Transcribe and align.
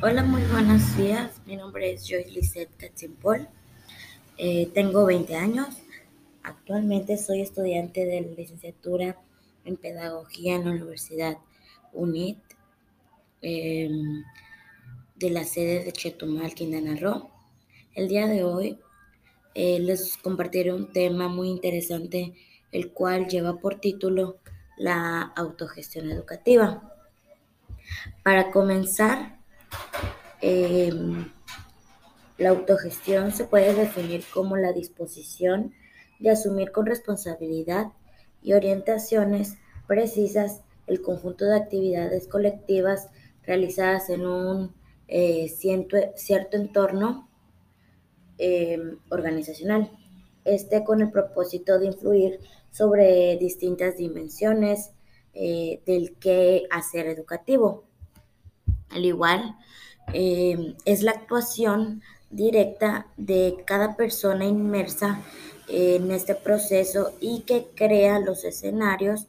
Hola, 0.00 0.22
muy 0.22 0.42
buenos 0.42 0.96
días. 0.96 1.40
Mi 1.44 1.56
nombre 1.56 1.90
es 1.92 2.08
Joyce 2.08 2.30
Lisette 2.30 2.70
Katzimpol. 2.76 3.48
Eh, 4.36 4.70
tengo 4.72 5.04
20 5.04 5.34
años. 5.34 5.70
Actualmente 6.44 7.18
soy 7.18 7.40
estudiante 7.40 8.06
de 8.06 8.20
la 8.20 8.28
licenciatura 8.28 9.16
en 9.64 9.76
Pedagogía 9.76 10.54
en 10.54 10.66
la 10.66 10.70
Universidad 10.70 11.38
UNIT 11.92 12.38
em, 13.42 14.22
de 15.16 15.30
la 15.30 15.42
sede 15.42 15.82
de 15.82 15.90
Chetumal, 15.90 16.54
Quintana 16.54 16.94
Roo. 16.94 17.28
El 17.96 18.06
día 18.06 18.28
de 18.28 18.44
hoy 18.44 18.78
eh, 19.56 19.80
les 19.80 20.16
compartiré 20.18 20.72
un 20.72 20.92
tema 20.92 21.26
muy 21.26 21.48
interesante, 21.48 22.34
el 22.70 22.92
cual 22.92 23.26
lleva 23.26 23.58
por 23.58 23.80
título 23.80 24.36
la 24.76 25.22
autogestión 25.34 26.08
educativa. 26.12 26.94
Para 28.22 28.52
comenzar, 28.52 29.37
Em, 30.40 31.30
la 32.36 32.50
autogestión 32.50 33.32
se 33.32 33.44
puede 33.44 33.74
definir 33.74 34.24
como 34.32 34.56
la 34.56 34.72
disposición 34.72 35.72
de 36.20 36.30
asumir 36.30 36.70
con 36.70 36.86
responsabilidad 36.86 37.92
y 38.42 38.52
orientaciones 38.52 39.56
precisas 39.86 40.62
el 40.86 41.02
conjunto 41.02 41.44
de 41.44 41.56
actividades 41.56 42.28
colectivas 42.28 43.08
realizadas 43.42 44.10
en 44.10 44.26
un 44.26 44.74
eh, 45.08 45.48
cierto, 45.48 46.56
entorno 46.56 47.28
em, 48.38 48.98
organizacional. 49.10 49.90
Este 50.44 50.84
con 50.84 51.00
el 51.00 51.10
propósito 51.10 51.78
de 51.78 51.86
influir 51.86 52.40
sobre 52.70 53.36
distintas 53.38 53.96
dimensiones 53.96 54.92
eh, 55.34 55.82
del 55.86 56.16
que 56.16 56.64
hacer 56.70 57.06
educativo. 57.06 57.87
Al 58.90 59.04
igual, 59.04 59.56
eh, 60.14 60.74
es 60.84 61.02
la 61.02 61.12
actuación 61.12 62.02
directa 62.30 63.06
de 63.16 63.62
cada 63.66 63.96
persona 63.96 64.46
inmersa 64.46 65.22
en 65.68 66.10
este 66.10 66.34
proceso 66.34 67.12
y 67.20 67.42
que 67.42 67.68
crea 67.74 68.18
los 68.20 68.44
escenarios 68.44 69.26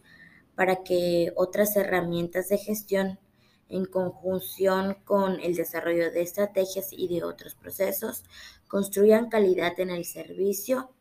para 0.56 0.84
que 0.84 1.34
otras 1.36 1.76
herramientas 1.76 2.50
de 2.50 2.58
gestión 2.58 3.20
en 3.68 3.86
conjunción 3.86 4.98
con 5.04 5.40
el 5.42 5.56
desarrollo 5.56 6.12
de 6.12 6.22
estrategias 6.22 6.90
y 6.92 7.08
de 7.08 7.24
otros 7.24 7.56
procesos 7.56 8.24
construyan 8.68 9.30
calidad 9.30 9.80
en 9.80 9.90
el 9.90 10.06
servicio 10.06 10.92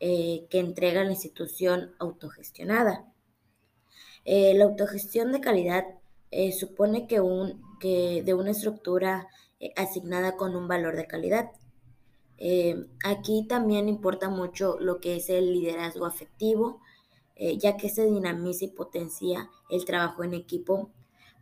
eh, 0.00 0.46
que 0.50 0.60
entrega 0.60 1.04
la 1.04 1.10
institución 1.10 1.94
autogestionada. 1.98 3.04
Eh, 4.24 4.54
la 4.54 4.64
autogestión 4.64 5.32
de 5.32 5.40
calidad 5.40 5.84
supone 6.58 7.06
que 7.06 7.20
un 7.20 7.63
de 7.84 8.34
una 8.34 8.52
estructura 8.52 9.28
eh, 9.64 9.72
asignada 9.76 10.36
con 10.36 10.56
un 10.56 10.68
valor 10.68 10.94
de 10.94 11.06
calidad. 11.06 11.50
Eh, 12.36 12.86
aquí 13.02 13.46
también 13.48 13.88
importa 13.88 14.28
mucho 14.28 14.78
lo 14.78 15.00
que 15.00 15.16
es 15.16 15.30
el 15.30 15.52
liderazgo 15.52 16.04
afectivo, 16.04 16.80
eh, 17.36 17.56
ya 17.56 17.78
que 17.78 17.88
se 17.88 18.04
dinamiza 18.04 18.66
y 18.66 18.68
potencia 18.68 19.48
el 19.70 19.86
trabajo 19.86 20.22
en 20.22 20.34
equipo. 20.34 20.90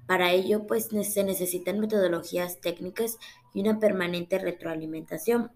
Para 0.07 0.31
ello, 0.31 0.69
pues 0.69 0.89
se 0.89 1.25
necesitan 1.25 1.81
metodologías 1.81 2.61
técnicas 2.61 3.19
y 3.55 3.61
una 3.63 3.81
permanente 3.81 4.39
retroalimentación. 4.39 5.51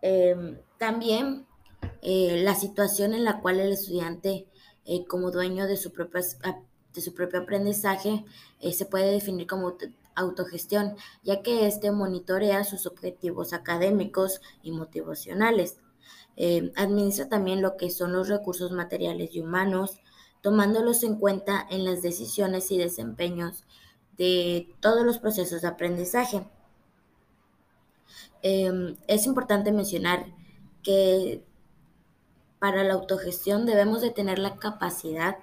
Em, 0.00 0.58
también 0.78 1.46
la 2.02 2.54
situación 2.54 3.12
en 3.12 3.24
la 3.24 3.40
cual 3.40 3.60
el 3.60 3.72
estudiante, 3.72 4.46
como 5.08 5.30
dueño 5.30 5.66
de 5.66 5.76
su 5.76 5.92
propia 5.92 6.22
de 6.96 7.02
su 7.02 7.14
propio 7.14 7.40
aprendizaje 7.40 8.24
eh, 8.60 8.72
se 8.72 8.86
puede 8.86 9.12
definir 9.12 9.46
como 9.46 9.76
autogestión, 10.16 10.96
ya 11.22 11.42
que 11.42 11.66
éste 11.66 11.92
monitorea 11.92 12.64
sus 12.64 12.86
objetivos 12.86 13.52
académicos 13.52 14.40
y 14.62 14.72
motivacionales. 14.72 15.78
Eh, 16.36 16.72
administra 16.76 17.28
también 17.28 17.62
lo 17.62 17.76
que 17.76 17.90
son 17.90 18.12
los 18.12 18.28
recursos 18.28 18.72
materiales 18.72 19.34
y 19.34 19.40
humanos, 19.40 20.00
tomándolos 20.40 21.02
en 21.02 21.16
cuenta 21.16 21.66
en 21.70 21.84
las 21.84 22.02
decisiones 22.02 22.70
y 22.70 22.78
desempeños 22.78 23.64
de 24.16 24.74
todos 24.80 25.04
los 25.04 25.18
procesos 25.18 25.62
de 25.62 25.68
aprendizaje. 25.68 26.46
Em, 28.42 28.96
es 29.06 29.26
importante 29.26 29.72
mencionar 29.72 30.26
que 30.82 31.42
para 32.58 32.84
la 32.84 32.94
autogestión 32.94 33.66
debemos 33.66 34.00
de 34.00 34.10
tener 34.10 34.38
la 34.38 34.56
capacidad 34.56 35.36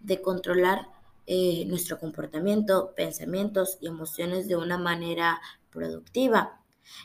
de 0.00 0.20
controlar 0.20 0.88
eh, 1.30 1.66
nuestro 1.66 1.98
comportamiento, 1.98 2.94
pensamientos 2.96 3.76
y 3.82 3.86
emociones 3.86 4.48
de 4.48 4.56
una 4.56 4.78
manera 4.78 5.42
productiva. 5.68 6.62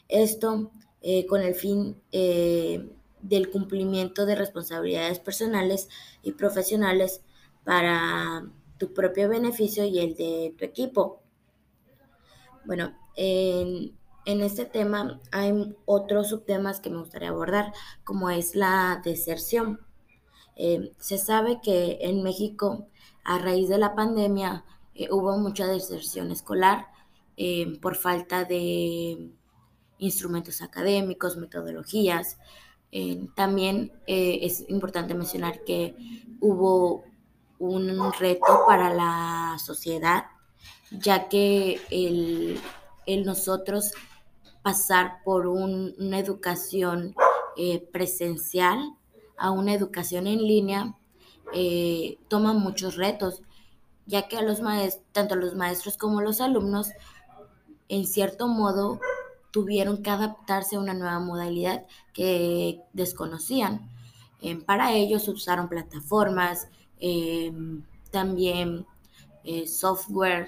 Esto 0.07 0.71
eh, 1.01 1.25
con 1.25 1.41
el 1.41 1.55
fin 1.55 2.01
eh, 2.13 2.89
del 3.21 3.51
cumplimiento 3.51 4.25
de 4.25 4.35
responsabilidades 4.35 5.19
personales 5.19 5.89
y 6.21 6.31
profesionales 6.31 7.21
para 7.65 8.49
tu 8.77 8.93
propio 8.93 9.27
beneficio 9.27 9.83
y 9.83 9.99
el 9.99 10.15
de 10.15 10.55
tu 10.57 10.63
equipo. 10.63 11.21
Bueno, 12.63 12.97
en, 13.17 13.91
en 14.23 14.41
este 14.41 14.63
tema 14.63 15.19
hay 15.33 15.75
otros 15.83 16.29
subtemas 16.29 16.79
que 16.79 16.89
me 16.89 16.99
gustaría 16.99 17.27
abordar, 17.27 17.73
como 18.05 18.29
es 18.29 18.55
la 18.55 19.01
deserción. 19.03 19.81
se 20.55 21.17
sabe 21.17 21.59
que 21.61 21.97
en 21.99 22.23
México 22.23 22.87
a 23.23 23.37
raíz 23.37 23.69
de 23.69 23.77
la 23.77 23.95
pandemia 23.95 24.63
eh, 24.95 25.07
hubo 25.11 25.37
mucha 25.37 25.65
deserción 25.67 26.31
escolar 26.31 26.87
eh, 27.37 27.79
por 27.81 27.95
falta 27.95 28.43
de 28.43 29.31
instrumentos 29.97 30.61
académicos, 30.61 31.37
metodologías. 31.37 32.37
Eh, 32.91 33.27
también 33.35 33.91
es 34.05 34.69
importante 34.69 35.15
mencionar 35.15 35.63
que 35.63 35.95
hubo 36.41 37.03
un 37.57 38.13
reto 38.19 38.65
para 38.67 38.93
la 38.93 39.57
sociedad, 39.57 40.25
ya 40.91 41.27
que 41.27 41.79
el, 41.89 42.59
nosotros 43.25 43.93
pasar 44.61 45.23
por 45.23 45.47
una 45.47 46.19
educación 46.19 47.15
presencial 47.91 48.95
a 49.37 49.49
una 49.51 49.73
educación 49.73 50.27
en 50.27 50.39
línea 50.45 50.95
eh, 51.53 52.17
toman 52.29 52.59
muchos 52.59 52.95
retos, 52.95 53.41
ya 54.05 54.27
que 54.27 54.37
a 54.37 54.41
los 54.41 54.61
tanto 55.11 55.35
los 55.35 55.55
maestros 55.55 55.97
como 55.97 56.21
los 56.21 56.41
alumnos, 56.41 56.89
en 57.89 58.05
cierto 58.07 58.47
modo, 58.47 58.99
tuvieron 59.51 60.01
que 60.01 60.09
adaptarse 60.09 60.75
a 60.75 60.79
una 60.79 60.93
nueva 60.93 61.19
modalidad 61.19 61.85
que 62.13 62.81
desconocían. 62.93 63.89
Eh, 64.41 64.57
para 64.57 64.93
ellos 64.93 65.27
usaron 65.27 65.69
plataformas, 65.69 66.67
em, 66.99 67.83
también 68.11 68.85
eh, 69.43 69.67
software, 69.67 70.47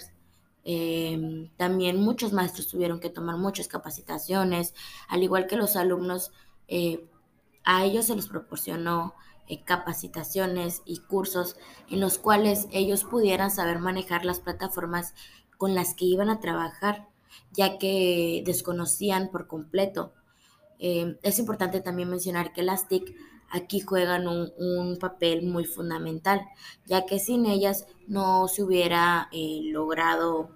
em, 0.64 1.50
también 1.58 2.02
muchos 2.02 2.34
maestros 2.34 2.68
tuvieron 2.68 3.00
que 3.00 3.10
tomar 3.10 3.38
muchas 3.38 3.68
capacitaciones, 3.68 4.74
al 5.08 5.24
igual 5.24 5.48
que 5.48 5.58
los 5.58 5.76
alumnos, 5.76 6.32
a 7.66 7.86
ellos 7.86 8.06
se 8.06 8.16
les 8.16 8.28
proporcionó 8.28 9.14
eh, 9.14 9.25
capacitaciones 9.66 10.82
y 10.86 11.00
cursos 11.00 11.56
en 11.90 12.00
los 12.00 12.18
cuales 12.18 12.68
ellos 12.72 13.04
pudieran 13.04 13.52
saber 13.52 13.80
manejar 13.80 14.26
las 14.26 14.40
plataformas 14.40 15.14
con 15.58 15.76
las 15.76 15.94
que 15.94 16.06
iban 16.06 16.30
a 16.30 16.40
trabajar, 16.40 17.08
ya 17.52 17.78
que 17.78 18.44
desconocían 18.46 19.30
por 19.32 19.48
completo. 19.48 20.14
Eh, 20.80 21.18
es 21.24 21.40
importante 21.40 21.82
también 21.82 22.10
mencionar 22.10 22.54
que 22.54 22.64
las 22.64 22.88
TIC 22.88 23.16
aquí 23.50 23.80
juegan 23.80 24.28
un, 24.28 24.98
papel 25.00 25.46
muy 25.46 25.66
fundamental, 25.66 26.42
ya 26.86 27.06
que 27.06 27.20
sin 27.20 27.46
ellas 27.46 27.88
no 28.08 28.48
se 28.48 28.64
hubiera 28.64 29.30
eh, 29.32 29.62
logrado 29.64 30.50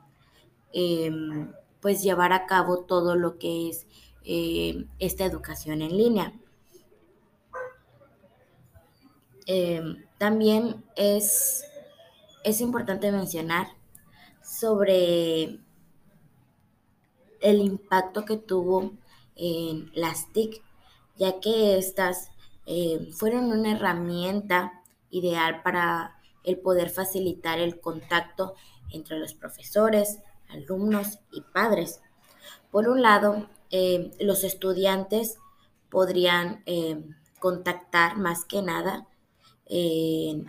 em, 0.74 1.52
pues 1.80 2.04
llevar 2.04 2.34
a 2.34 2.46
cabo 2.46 2.80
todo 2.86 3.16
lo 3.16 3.38
que 3.38 3.70
es 3.70 3.88
esta 5.00 5.26
educación 5.26 5.82
en 5.82 5.98
línea. 5.98 6.34
Em, 9.52 10.06
también 10.20 10.86
es, 10.96 11.64
es 12.44 12.62
importante 12.62 13.12
mencionar 13.12 13.66
sobre 14.44 15.60
el 17.42 17.60
impacto 17.60 18.26
que 18.26 18.38
tuvo 18.38 18.92
en 19.36 19.90
las 19.96 20.32
TIC, 20.34 20.62
ya 21.16 21.40
que 21.40 21.80
estas 21.80 22.30
em, 22.68 23.12
fueron 23.12 23.46
una 23.46 23.72
herramienta 23.72 24.84
ideal 25.10 25.64
para 25.64 26.22
el 26.44 26.60
poder 26.60 26.92
facilitar 26.92 27.58
el 27.58 27.82
contacto 27.82 28.54
entre 28.92 29.18
los 29.18 29.34
profesores, 29.34 30.20
alumnos 30.50 31.18
y 31.32 31.42
padres. 31.42 32.02
Por 32.70 32.88
un 32.88 33.02
lado, 33.02 33.50
em, 33.72 34.12
los 34.20 34.44
estudiantes 34.44 35.40
podrían 35.90 36.64
contactar 37.40 38.18
más 38.18 38.46
que 38.46 38.62
nada 38.62 39.09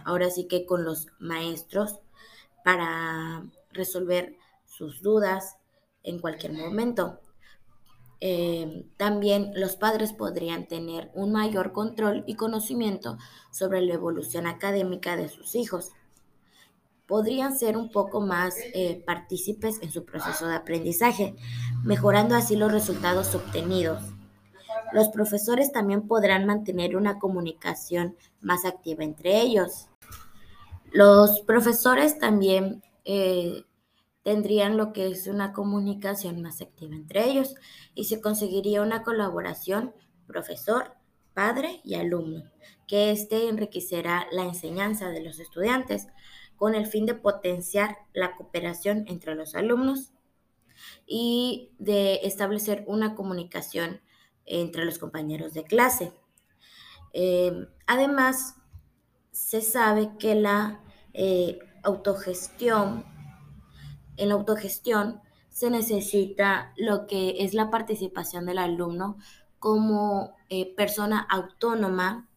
ahora 0.04 0.30
sí 0.30 0.46
que 0.46 0.64
con 0.64 0.84
los 0.84 1.08
maestros 1.18 2.00
para 2.64 3.44
resolver 3.72 4.36
sus 4.64 5.02
dudas, 5.02 5.56
en 6.02 6.18
cualquier 6.18 6.52
momento. 6.52 7.20
Eh, 8.20 8.86
también 8.96 9.52
los 9.54 9.76
padres 9.76 10.12
podrían 10.12 10.68
tener 10.68 11.10
un 11.14 11.32
mayor 11.32 11.72
control 11.72 12.22
y 12.26 12.34
conocimiento 12.34 13.16
sobre 13.50 13.80
la 13.80 13.94
evolución 13.94 14.46
académica 14.46 15.16
de 15.16 15.28
sus 15.28 15.54
hijos. 15.54 15.90
Podrían 17.06 17.58
ser 17.58 17.76
un 17.76 17.90
poco 17.90 18.20
más 18.20 18.54
eh, 18.74 19.02
partícipes 19.06 19.82
en 19.82 19.90
su 19.90 20.04
proceso 20.04 20.46
de 20.46 20.54
aprendizaje, 20.54 21.34
mejorando 21.82 22.36
así 22.36 22.56
los 22.56 22.70
resultados 22.70 23.34
obtenidos. 23.34 24.02
Los 24.92 25.08
profesores 25.08 25.72
también 25.72 26.08
podrán 26.08 26.46
mantener 26.46 26.96
una 26.96 27.18
comunicación 27.18 28.16
más 28.40 28.64
activa 28.64 29.04
entre 29.04 29.40
ellos. 29.40 29.88
Los 30.92 31.40
profesores 31.42 32.18
también 32.18 32.82
eh, 33.04 33.64
tendrían 34.22 34.76
lo 34.76 34.92
que 34.92 35.08
es 35.08 35.26
una 35.26 35.52
comunicación 35.52 36.42
más 36.42 36.60
activa 36.60 36.94
entre 36.94 37.24
ellos 37.28 37.54
y 37.94 38.04
se 38.04 38.20
conseguiría 38.20 38.82
una 38.82 39.02
colaboración 39.02 39.94
profesor, 40.26 40.94
padre 41.34 41.80
y 41.84 41.94
alumno, 41.94 42.44
que 42.86 43.12
éste 43.12 43.48
enriquecerá 43.48 44.26
la 44.32 44.44
enseñanza 44.44 45.08
de 45.08 45.22
los 45.22 45.38
estudiantes 45.38 46.08
con 46.56 46.74
el 46.74 46.86
fin 46.86 47.06
de 47.06 47.14
potenciar 47.14 47.96
la 48.12 48.36
cooperación 48.36 49.04
entre 49.08 49.34
los 49.34 49.54
alumnos 49.54 50.12
y 51.06 51.70
de 51.78 52.20
establecer 52.24 52.84
una 52.86 53.14
comunicación 53.14 54.00
entre 54.58 54.84
los 54.84 54.98
compañeros 54.98 55.54
de 55.54 55.64
clase. 55.64 56.12
Eh, 57.12 57.66
además, 57.86 58.56
se 59.32 59.60
sabe 59.62 60.10
que 60.18 60.34
la 60.34 60.80
eh, 61.12 61.58
autogestión 61.82 63.04
en 64.20 64.28
la 64.28 64.34
autogestión 64.34 65.20
se 65.48 65.70
necesita 65.70 66.72
lo 66.76 67.06
que 67.06 67.42
es 67.42 67.54
la 67.54 67.70
participación 67.70 68.46
del 68.46 68.58
alumno 68.58 69.16
como 69.58 70.36
eh, 70.48 70.74
persona 70.74 71.20
autónoma. 71.20 72.28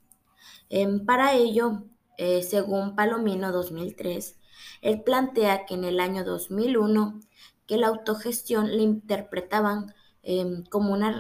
Em, 0.70 1.06
para 1.06 1.34
ello, 1.34 1.84
eh, 2.18 2.42
según 2.42 2.96
Palomino 2.96 3.52
2003, 3.52 4.40
él 4.82 5.04
plantea 5.04 5.66
que 5.66 5.74
en 5.74 5.84
el 5.84 6.00
año 6.00 6.24
2001 6.24 7.20
que 7.68 7.78
la 7.78 7.88
autogestión 7.88 8.68
le 8.68 8.84
interpretaban 8.84 9.94
em, 10.24 10.64
como 10.66 10.94
una 10.94 11.12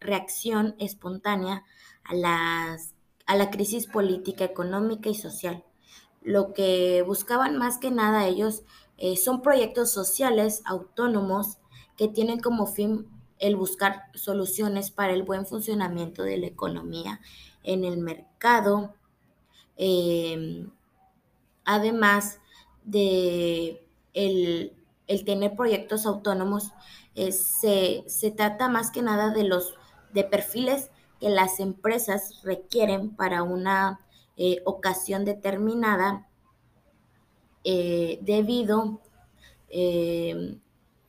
reacción 0.00 0.74
espontánea 0.78 1.64
a, 2.04 2.76
a 3.26 3.36
la 3.36 3.50
crisis 3.50 3.86
política, 3.86 4.44
económica 4.44 5.08
y 5.08 5.14
social. 5.14 5.64
Lo 6.20 6.52
que 6.52 7.02
buscaban 7.06 7.56
más 7.56 7.78
que 7.78 7.90
nada 7.90 8.26
ellos 8.26 8.62
eh, 8.98 9.16
son 9.16 9.42
proyectos 9.42 9.90
sociales 9.90 10.62
autónomos 10.64 11.58
que 11.96 12.08
tienen 12.08 12.40
como 12.40 12.66
fin 12.66 13.08
el 13.38 13.56
buscar 13.56 14.04
soluciones 14.14 14.92
para 14.92 15.12
el 15.12 15.24
buen 15.24 15.46
funcionamiento 15.46 16.22
de 16.22 16.36
la 16.36 16.46
economía 16.46 17.20
en 17.64 17.84
el 17.84 17.98
mercado, 17.98 18.94
em, 19.76 20.70
además 21.64 22.38
de 22.84 23.84
el, 24.14 24.72
tener 25.24 25.56
proyectos 25.56 26.06
autónomos, 26.06 26.72
eh, 27.14 27.32
se, 27.32 28.30
trata 28.30 28.68
más 28.68 28.90
que 28.90 29.02
nada 29.02 29.30
de 29.30 29.44
los 29.44 29.74
de 30.12 30.24
perfiles 30.24 30.90
que 31.20 31.30
las 31.30 31.60
empresas 31.60 32.40
requieren 32.42 33.14
para 33.14 33.42
una 33.42 34.00
eh, 34.36 34.62
ocasión 34.64 35.24
determinada 35.24 36.26
eh, 37.64 38.18
debido 38.22 39.00
eh, 39.68 40.58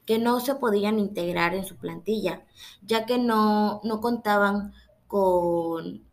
que 0.06 0.20
no 0.20 0.40
se 0.40 0.56
podían 0.56 1.00
integrar 1.00 1.56
en 1.56 1.66
su 1.66 1.78
plantilla, 1.78 2.46
ya 2.82 3.06
que 3.06 3.18
no, 3.18 3.82
contaban 4.02 4.74
con 5.08 6.04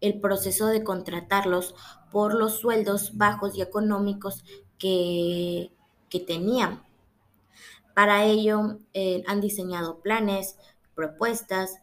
el 0.00 0.20
proceso 0.20 0.66
de 0.66 0.84
contratarlos 0.84 1.74
por 2.10 2.34
los 2.34 2.58
sueldos 2.60 3.16
bajos 3.16 3.56
y 3.56 3.62
económicos 3.62 4.44
que, 4.78 5.72
tenían. 6.26 6.82
Para 7.94 8.24
ello 8.24 8.78
eh, 8.92 9.22
han 9.26 9.40
diseñado 9.40 10.00
planes, 10.00 10.56
propuestas, 10.94 11.76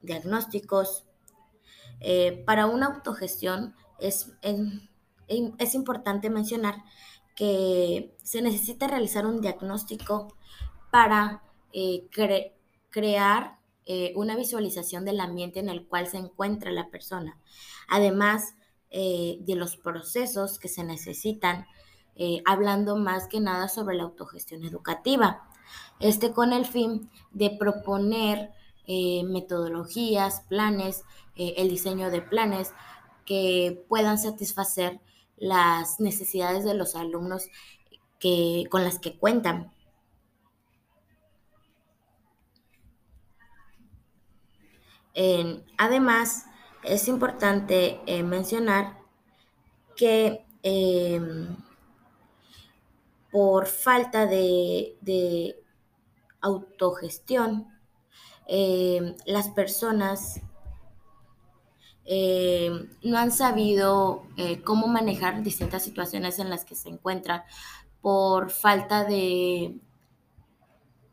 diagnósticos. 0.00 1.04
para 2.46 2.66
una 2.66 2.86
autogestión 2.86 3.74
es, 3.98 4.32
es 5.58 5.74
importante 5.74 6.30
mencionar 6.30 6.82
que 7.36 8.16
se 8.22 8.42
necesita 8.42 8.86
realizar 8.86 9.26
un 9.26 9.40
diagnóstico 9.40 10.34
para 10.90 11.42
eh, 11.72 12.06
crear 12.90 13.58
eh, 13.86 14.12
una 14.14 14.36
visualización 14.36 15.04
del 15.04 15.20
ambiente 15.20 15.58
en 15.58 15.68
el 15.68 15.86
cual 15.86 16.06
se 16.06 16.18
encuentra 16.18 16.70
la 16.70 16.88
persona, 16.88 17.38
además 17.88 18.54
eh, 18.90 19.38
de 19.40 19.56
los 19.56 19.76
procesos 19.76 20.58
que 20.60 20.68
se 20.68 20.84
necesitan, 20.84 21.66
hablando 22.46 22.96
más 22.96 23.26
que 23.28 23.40
nada 23.40 23.68
sobre 23.68 23.96
la 23.96 24.04
autogestión 24.04 24.64
educativa. 24.64 25.48
Este 26.00 26.32
con 26.32 26.52
el 26.52 26.64
fin 26.64 27.10
de 27.32 27.50
proponer 27.50 28.52
metodologías, 28.86 30.42
planes, 30.48 31.04
el 31.36 31.68
diseño 31.68 32.10
de 32.10 32.22
planes 32.22 32.72
que 33.24 33.84
puedan 33.88 34.18
satisfacer 34.18 35.00
las 35.36 36.00
necesidades 36.00 36.64
de 36.64 36.74
los 36.74 36.94
alumnos 36.94 37.48
que, 38.18 38.64
con 38.70 38.84
las 38.84 38.98
que 38.98 39.18
cuentan. 39.18 39.72
además, 45.78 46.46
es 46.82 47.06
importante 47.08 48.00
eh, 48.06 48.22
mencionar 48.22 48.98
que 49.96 50.44
em, 50.62 51.56
por 53.34 53.66
falta 53.66 54.26
de, 54.26 55.56
autogestión, 56.40 57.66
em, 58.46 59.16
las 59.26 59.48
personas 59.48 60.40
eh, 62.04 62.70
no 63.02 63.18
han 63.18 63.32
sabido 63.32 64.22
eh, 64.36 64.62
cómo 64.62 64.86
manejar 64.86 65.42
distintas 65.42 65.82
situaciones 65.82 66.38
en 66.38 66.48
las 66.48 66.64
que 66.64 66.76
se 66.76 66.90
encuentran 66.90 67.42
por 68.00 68.50
falta 68.50 69.02
de 69.02 69.80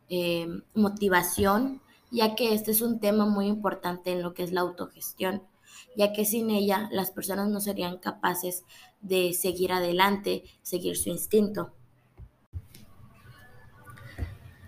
eh, 0.10 0.48
motivación, 0.76 1.82
ya 2.12 2.36
que 2.36 2.54
este 2.54 2.70
es 2.70 2.84
un 2.84 3.00
tema 3.00 3.26
muy 3.26 3.48
importante 3.48 4.12
en 4.12 4.22
lo 4.22 4.36
que 4.36 4.44
es 4.44 4.52
la 4.52 4.62
autogestión, 4.62 5.42
ya 5.98 6.14
que 6.14 6.26
sin 6.26 6.52
ella 6.52 6.88
las 6.92 7.10
personas 7.10 7.50
no 7.50 7.62
serían 7.62 7.98
capaces 7.98 8.64
de 9.02 9.34
seguir 9.34 9.72
adelante, 9.72 10.44
seguir 10.62 10.98
su 10.98 11.10
instinto. 11.10 11.74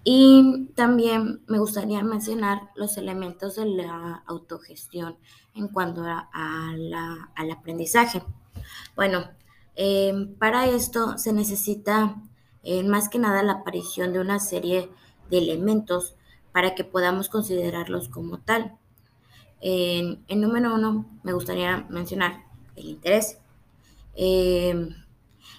Y 0.04 0.68
también 0.76 1.42
me 1.48 1.60
gustaría 1.60 2.04
mencionar 2.04 2.72
los 2.76 2.98
elementos 2.98 3.56
de 3.56 3.66
la 3.66 4.24
autogestión 4.28 5.18
en 5.56 5.70
cuanto 5.70 6.04
a, 6.04 6.30
al 6.34 7.52
aprendizaje. 7.52 8.22
Bueno, 8.96 9.30
em, 9.76 10.36
para 10.36 10.66
esto 10.68 11.18
se 11.18 11.32
necesita 11.32 12.22
eh, 12.64 12.84
más 12.84 13.10
que 13.10 13.20
nada 13.20 13.44
la 13.44 13.54
aparición 13.54 14.14
de 14.14 14.20
una 14.20 14.40
serie 14.40 14.90
de 15.30 15.38
elementos 15.38 16.16
para 16.52 16.76
que 16.76 16.84
podamos 16.84 17.30
considerarlos 17.30 18.10
como 18.10 18.40
tal. 18.40 18.78
En, 19.62 20.20
número 20.36 20.76
uno, 20.76 21.06
me 21.24 21.32
gustaría 21.34 21.88
mencionar 21.90 22.44
el 22.76 22.86
interés. 22.90 23.40
Em, 24.16 24.90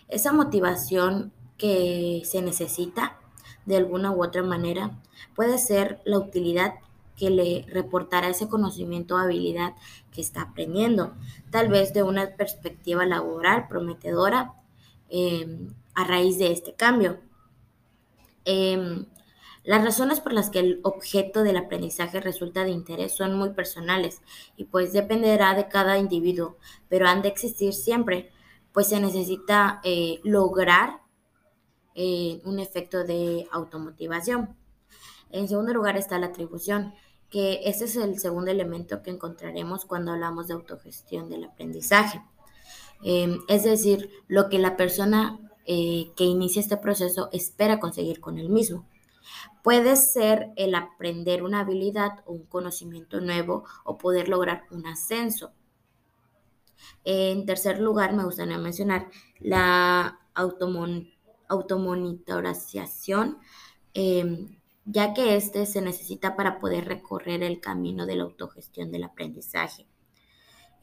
esa 0.09 0.33
motivación 0.33 1.33
que 1.57 2.23
se 2.25 2.43
necesita 2.43 3.19
de 3.67 3.77
alguna 3.77 4.13
u 4.13 4.23
otra 4.23 4.43
manera. 4.43 4.99
Puede 5.35 5.59
ser 5.59 6.01
la 6.05 6.19
utilidad 6.19 6.75
que 7.17 7.31
le 7.31 7.65
reportará 7.69 8.29
ese 8.29 8.49
conocimiento 8.49 9.15
o 9.15 9.19
habilidad 9.19 9.75
que 10.13 10.21
está 10.21 10.43
aprendiendo, 10.43 11.15
tal 11.51 11.69
vez 11.69 11.93
de 11.93 12.03
una 12.03 12.37
perspectiva 12.37 13.07
laboral 13.07 13.69
prometedora 13.69 14.55
em, 15.09 15.69
a 15.95 16.05
raíz 16.05 16.39
de 16.39 16.51
este 16.53 16.75
cambio. 16.75 17.21
Em, 18.45 19.07
las 19.63 19.83
razones 19.83 20.21
por 20.21 20.33
las 20.35 20.51
que 20.51 20.59
el 20.59 20.81
objeto 20.83 21.43
del 21.43 21.57
aprendizaje 21.57 22.21
resulta 22.21 22.65
de 22.65 22.71
interés 22.71 23.17
son 23.17 23.35
muy 23.35 23.51
personales 23.51 24.21
y 24.57 24.65
pues 24.65 24.93
dependerá 24.93 25.55
de 25.55 25.69
cada 25.69 25.99
individuo, 25.99 26.59
pero 26.89 27.09
han 27.09 27.23
de 27.23 27.29
existir 27.29 27.73
siempre, 27.73 28.31
pues 28.73 28.89
se 28.89 29.01
necesita 29.01 29.81
eh, 29.85 30.21
lograr 30.23 31.04
un 31.97 32.59
efecto 32.59 33.05
de 33.05 33.47
automotivación. 33.53 34.57
En 35.31 35.49
segundo 35.49 35.73
lugar 35.73 35.97
está 35.97 36.19
la 36.19 36.27
atribución, 36.27 36.95
que 37.31 37.61
ese 37.65 37.87
es 37.87 37.97
el 37.97 38.19
segundo 38.19 38.51
elemento 38.51 39.03
que 39.03 39.11
encontraremos 39.11 39.85
cuando 39.85 40.13
hablamos 40.13 40.49
de 40.49 40.55
autogestión 40.55 41.29
del 41.29 41.45
aprendizaje. 41.45 42.23
Em, 43.03 43.41
es 43.49 43.65
decir, 43.65 44.11
lo 44.29 44.49
que 44.49 44.59
la 44.59 44.77
persona 44.77 45.39
eh, 45.67 46.13
que 46.17 46.25
inicia 46.25 46.61
este 46.61 46.77
proceso 46.77 47.31
espera 47.33 47.81
conseguir 47.81 48.21
con 48.21 48.39
el 48.39 48.51
mismo. 48.51 48.87
Puede 49.63 49.97
ser 49.97 50.51
el 50.57 50.75
aprender 50.75 51.43
una 51.43 51.61
habilidad 51.61 52.23
o 52.27 52.33
un 52.33 52.45
conocimiento 52.45 53.21
nuevo 53.21 53.65
o 53.85 53.97
poder 53.97 54.29
lograr 54.29 54.65
un 54.71 54.87
ascenso. 54.87 55.53
En 57.03 57.47
tercer 57.47 57.81
lugar, 57.81 58.13
me 58.13 58.25
gustaría 58.25 58.59
mencionar 58.59 59.09
la 59.41 60.21
automonitorización, 61.55 63.39
em, 63.95 64.59
ya 64.85 65.15
que 65.15 65.37
este 65.37 65.67
se 65.67 65.81
necesita 65.81 66.37
para 66.37 66.59
poder 66.59 66.85
recorrer 66.87 67.43
el 67.43 67.61
camino 67.61 68.07
de 68.07 68.17
la 68.17 68.25
autogestión 68.25 68.93
del 68.93 69.05
aprendizaje. 69.05 69.87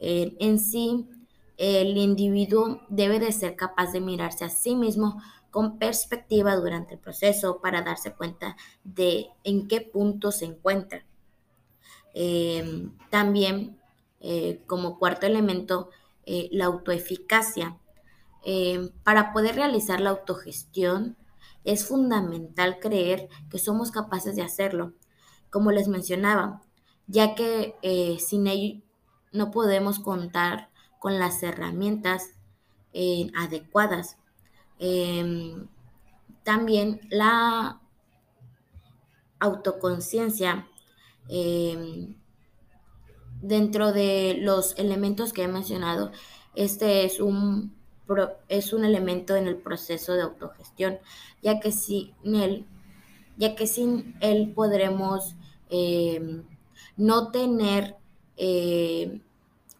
en 0.04 0.58
sí, 0.58 1.08
el 1.56 1.96
individuo 1.96 2.80
debe 2.88 3.20
de 3.20 3.30
ser 3.30 3.54
capaz 3.54 3.92
de 3.92 4.00
mirarse 4.00 4.44
a 4.44 4.48
sí 4.48 4.74
mismo 4.74 5.22
con 5.52 5.78
perspectiva 5.78 6.56
durante 6.56 6.94
el 6.94 7.00
proceso 7.00 7.60
para 7.60 7.82
darse 7.82 8.14
cuenta 8.14 8.56
de 8.82 9.28
en 9.44 9.68
qué 9.68 9.82
punto 9.82 10.32
se 10.32 10.46
encuentra. 10.46 11.04
Em, 12.14 12.96
también, 13.10 13.78
eh, 14.20 14.62
como 14.66 14.98
cuarto 14.98 15.26
elemento, 15.26 15.90
eh, 16.24 16.48
la 16.52 16.64
autoeficacia. 16.64 17.78
Em, 18.44 18.90
para 19.04 19.32
poder 19.32 19.54
realizar 19.56 20.00
la 20.00 20.10
autogestión, 20.10 21.16
es 21.64 21.86
fundamental 21.86 22.78
creer 22.80 23.28
que 23.50 23.58
somos 23.58 23.90
capaces 23.90 24.34
de 24.36 24.42
hacerlo, 24.42 24.94
como 25.50 25.70
les 25.70 25.88
mencionaba, 25.88 26.62
ya 27.06 27.34
que 27.34 27.76
eh, 27.82 28.18
sin 28.18 28.46
ello 28.46 28.82
no 29.32 29.50
podemos 29.50 29.98
contar 29.98 30.70
con 30.98 31.18
las 31.18 31.42
herramientas 31.42 32.30
adecuadas. 33.34 34.18
Em, 34.78 35.68
también 36.42 37.00
la 37.10 37.80
autoconciencia 39.38 40.68
em, 41.28 42.16
dentro 43.40 43.92
de 43.92 44.36
los 44.40 44.78
elementos 44.78 45.32
que 45.32 45.44
he 45.44 45.48
mencionado, 45.48 46.12
este 46.54 47.04
es 47.04 47.20
un, 47.20 47.74
es 48.48 48.72
un 48.72 48.84
elemento 48.84 49.36
en 49.36 49.46
el 49.46 49.56
proceso 49.56 50.14
de 50.14 50.22
autogestión, 50.22 50.98
ya 51.42 51.60
que 51.60 51.72
sin 51.72 52.14
él, 52.24 52.66
ya 53.36 53.54
que 53.54 53.66
sin 53.66 54.16
él 54.20 54.52
podremos 54.54 55.34
em, 55.70 56.44
no 56.96 57.30
tener 57.30 57.96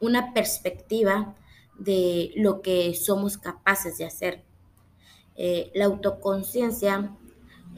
una 0.01 0.33
perspectiva 0.33 1.35
de 1.79 2.33
lo 2.37 2.63
que 2.63 2.95
somos 2.95 3.39
capaces 3.39 3.99
de 3.99 4.05
hacer. 4.05 4.45
Eh, 5.37 5.71
la 5.75 5.87
autoconciencia 5.87 7.17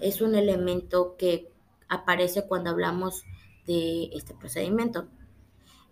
es 0.01 0.21
un 0.21 0.35
elemento 0.35 1.17
que 1.17 1.51
aparece 1.89 2.47
cuando 2.47 2.71
hablamos 2.71 3.25
de 3.67 4.11
este 4.13 4.35
procedimiento. 4.35 5.07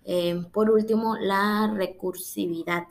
Eh, 0.04 0.44
por 0.52 0.70
último, 0.70 1.16
la 1.16 1.72
recursividad. 1.74 2.84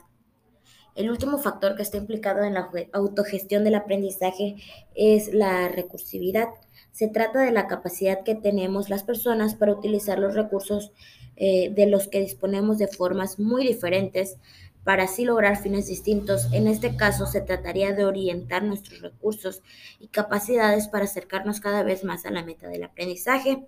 El 0.94 1.10
último 1.10 1.38
factor 1.38 1.74
que 1.74 1.82
está 1.82 1.96
implicado 1.96 2.42
en 2.42 2.54
la 2.54 2.70
autogestión 2.92 3.64
del 3.64 3.74
aprendizaje 3.74 4.56
es 4.94 5.32
la 5.32 5.68
recursividad. 5.68 6.48
Se 6.90 7.08
trata 7.08 7.40
de 7.40 7.52
la 7.52 7.66
capacidad 7.66 8.22
que 8.22 8.34
tenemos 8.34 8.90
las 8.90 9.02
personas 9.02 9.54
para 9.54 9.72
utilizar 9.72 10.18
los 10.18 10.34
recursos 10.34 10.92
eh, 11.36 11.70
de 11.70 11.86
los 11.86 12.08
que 12.08 12.20
disponemos 12.20 12.76
de 12.76 12.88
formas 12.88 13.38
muy 13.38 13.66
diferentes 13.66 14.36
para 14.84 15.04
así 15.04 15.24
lograr 15.24 15.56
fines 15.56 15.86
distintos. 15.86 16.52
En 16.52 16.66
este 16.66 16.96
caso, 16.96 17.26
se 17.26 17.40
trataría 17.40 17.92
de 17.94 18.04
orientar 18.04 18.62
nuestros 18.62 19.00
recursos 19.00 19.62
y 19.98 20.08
capacidades 20.08 20.88
para 20.88 21.04
acercarnos 21.04 21.60
cada 21.60 21.82
vez 21.84 22.04
más 22.04 22.26
a 22.26 22.30
la 22.30 22.44
meta 22.44 22.68
del 22.68 22.84
aprendizaje 22.84 23.66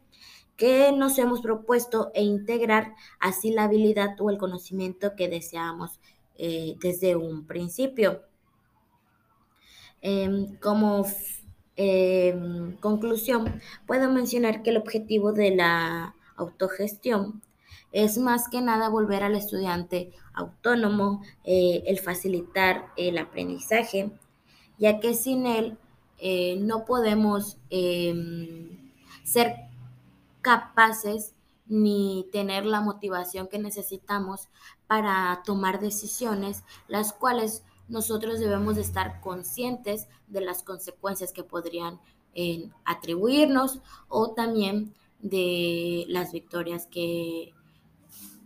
que 0.56 0.92
nos 0.92 1.18
hemos 1.18 1.40
propuesto 1.40 2.12
e 2.14 2.22
integrar 2.22 2.94
así 3.18 3.50
la 3.50 3.64
habilidad 3.64 4.20
o 4.20 4.30
el 4.30 4.38
conocimiento 4.38 5.16
que 5.16 5.28
deseamos 5.28 5.98
eh, 6.38 6.76
desde 6.80 7.16
un 7.16 7.46
principio. 7.46 8.22
Em, 10.00 10.56
como 10.58 11.06
em, 11.76 12.76
conclusión, 12.76 13.60
puedo 13.86 14.10
mencionar 14.10 14.62
que 14.62 14.70
el 14.70 14.76
objetivo 14.76 15.32
de 15.32 15.56
la 15.56 16.14
autogestión 16.36 17.42
es 17.92 18.18
más 18.18 18.48
que 18.48 18.60
nada 18.60 18.88
volver 18.88 19.22
al 19.22 19.36
estudiante 19.36 20.12
autónomo, 20.34 21.22
eh, 21.44 21.84
el 21.86 21.98
facilitar 22.00 22.86
el 22.96 23.18
aprendizaje, 23.18 24.10
ya 24.78 25.00
que 25.00 25.14
sin 25.14 25.46
él 25.46 25.78
eh, 26.18 26.56
no 26.60 26.84
podemos 26.84 27.56
em, 27.70 28.92
ser 29.22 29.54
capaces 30.42 31.33
ni 31.66 32.28
tener 32.32 32.66
la 32.66 32.80
motivación 32.80 33.48
que 33.48 33.58
necesitamos 33.58 34.48
para 34.86 35.42
tomar 35.44 35.80
decisiones, 35.80 36.62
las 36.88 37.12
cuales 37.12 37.64
nosotros 37.88 38.38
debemos 38.38 38.76
de 38.76 38.82
estar 38.82 39.20
conscientes 39.20 40.08
de 40.28 40.40
las 40.40 40.62
consecuencias 40.62 41.32
que 41.32 41.44
podrían 41.44 42.00
eh, 42.34 42.68
atribuirnos 42.84 43.80
o 44.08 44.32
también 44.32 44.94
de 45.20 46.04
las 46.08 46.32
victorias 46.32 46.86
que 46.86 47.54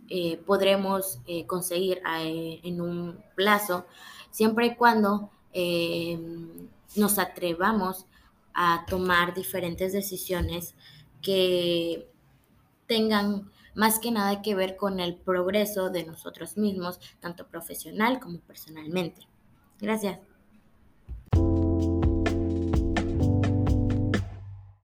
eh, 0.09 0.37
podremos 0.45 1.19
eh, 1.25 1.45
conseguir 1.45 2.01
en 2.05 2.81
un 2.81 3.23
plazo, 3.35 3.85
siempre 4.31 4.67
y 4.67 4.75
cuando 4.75 5.29
nos 6.95 7.17
atrevamos 7.17 8.05
a 8.53 8.85
tomar 8.87 9.33
diferentes 9.33 9.93
decisiones 9.93 10.75
que 11.21 12.07
tengan 12.89 13.51
más 13.75 13.99
que 13.99 14.11
nada 14.11 14.41
que 14.41 14.55
ver 14.55 14.75
con 14.75 14.99
el 14.99 15.15
progreso 15.15 15.89
de 15.89 16.03
nosotros 16.03 16.57
mismos, 16.57 16.99
tanto 17.21 17.47
profesional 17.47 18.19
como 18.19 18.39
personalmente. 18.39 19.21
Gracias. 19.79 20.19